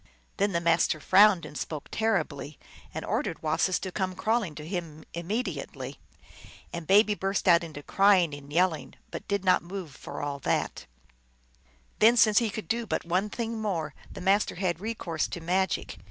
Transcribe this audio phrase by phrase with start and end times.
[0.37, 2.57] Then the Master frowned and spoke terribly,
[2.91, 5.99] and ordered Wasis to come crawling to him immediately.
[6.73, 10.87] And Baby burst out into crying and yelling, but did not move for all that.
[11.99, 15.99] Then, since he could do but one thing more, the Master had recourse to magic.